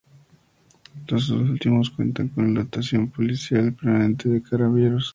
[1.09, 5.09] Los dos últimos cuentan con dotación policial permanente de Carabineros.